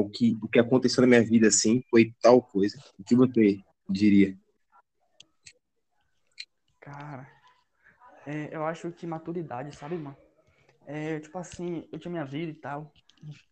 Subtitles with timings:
[0.00, 2.78] o que, o que aconteceu na minha vida, assim, foi tal coisa.
[2.98, 4.36] O que você diria?
[6.78, 7.26] Cara,
[8.26, 10.16] é, eu acho que maturidade, sabe, mano?
[10.86, 12.92] É, tipo assim, eu tinha minha vida e tal,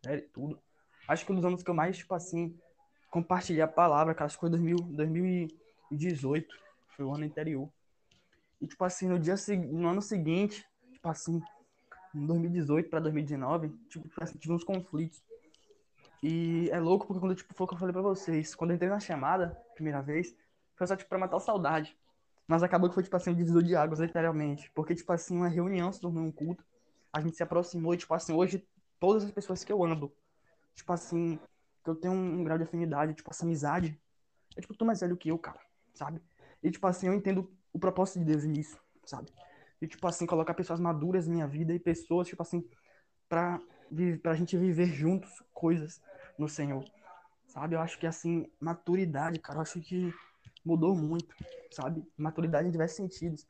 [0.06, 0.60] e tudo.
[1.08, 2.54] Acho que um dos anos que eu mais, tipo assim,
[3.10, 6.54] compartilhei a palavra, cara, acho que foi 2000, 2018,
[6.94, 7.70] foi o ano anterior.
[8.60, 9.34] E, tipo assim, no dia
[9.72, 11.42] no ano seguinte, tipo assim,
[12.14, 14.08] em 2018 para 2019, tipo,
[14.38, 15.24] tive uns conflitos.
[16.26, 18.76] E é louco porque quando, tipo, foi o que eu falei pra vocês, quando eu
[18.76, 20.34] entrei na chamada, primeira vez,
[20.74, 21.94] foi só, tipo, pra matar saudade.
[22.48, 24.70] Mas acabou que foi, tipo assim, um divisor de águas, literalmente.
[24.74, 26.64] Porque, tipo assim, uma reunião se tornou um culto.
[27.12, 28.66] A gente se aproximou e, tipo assim, hoje,
[28.98, 30.10] todas as pessoas que eu ando,
[30.74, 31.38] tipo assim,
[31.84, 34.00] que eu tenho um, um grau de afinidade, tipo, essa amizade,
[34.56, 35.60] é, tipo, tu mais velho que eu, cara,
[35.92, 36.22] sabe?
[36.62, 39.30] E, tipo assim, eu entendo o propósito de Deus nisso, sabe?
[39.78, 42.66] E, tipo assim, colocar pessoas maduras na minha vida e pessoas, tipo assim,
[43.28, 43.60] pra,
[44.22, 46.00] pra gente viver juntos coisas
[46.38, 46.84] no Senhor,
[47.46, 47.74] sabe?
[47.74, 50.12] Eu acho que, assim, maturidade, cara, eu acho que
[50.64, 51.34] mudou muito,
[51.70, 52.04] sabe?
[52.16, 53.46] Maturidade em diversos sentidos,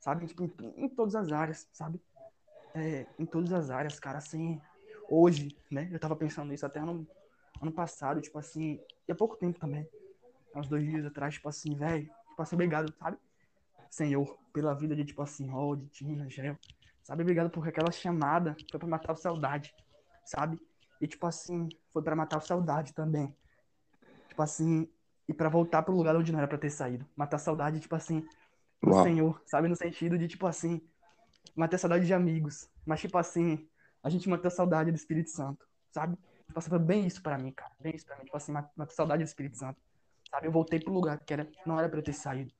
[0.00, 0.26] sabe?
[0.26, 2.00] Tipo, em, em todas as áreas, sabe?
[2.74, 4.60] É, em todas as áreas, cara, assim,
[5.08, 5.88] hoje, né?
[5.92, 7.06] Eu tava pensando nisso até ano,
[7.60, 9.88] ano passado, tipo assim, e há pouco tempo também,
[10.54, 13.16] uns dois dias atrás, tipo assim, velho, tipo assim, obrigado, sabe?
[13.90, 16.58] Senhor, pela vida de, tipo assim, Rod, Tina, Gel,
[17.04, 17.22] sabe?
[17.22, 19.72] Obrigado por aquela chamada, foi pra matar a saudade,
[20.24, 20.58] sabe?
[21.00, 23.36] E, tipo assim, foi para matar a saudade também.
[24.28, 24.88] Tipo assim,
[25.28, 27.06] e para voltar pro lugar onde não era para ter saído.
[27.14, 28.26] Matar a saudade, tipo assim,
[28.82, 29.04] do Uau.
[29.04, 29.68] Senhor, sabe?
[29.68, 30.80] No sentido de, tipo assim,
[31.54, 32.68] matar a saudade de amigos.
[32.86, 33.68] Mas, tipo assim,
[34.02, 36.16] a gente matou a saudade do Espírito Santo, sabe?
[36.46, 37.72] Tipo assim, foi bem isso para mim, cara.
[37.78, 38.24] Bem isso pra mim.
[38.24, 39.80] Tipo assim, matar a saudade do Espírito Santo.
[40.30, 40.46] Sabe?
[40.46, 42.52] Eu voltei pro lugar que era, não era pra eu ter saído